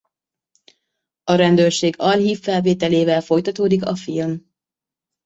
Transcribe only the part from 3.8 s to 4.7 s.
a film.